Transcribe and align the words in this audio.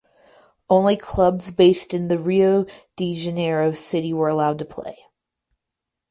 Only 0.67 0.97
clubs 0.97 1.51
based 1.51 1.93
in 1.93 2.07
the 2.07 2.17
Rio 2.17 2.65
de 2.95 3.15
Janeiro 3.15 3.71
city 3.73 4.13
were 4.13 4.29
allowed 4.29 4.57
to 4.57 4.65
play. 4.65 4.97